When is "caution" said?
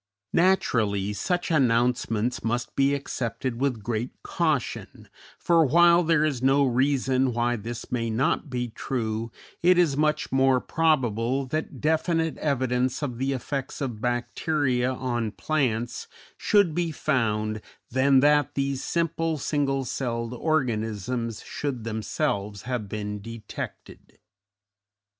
4.23-5.07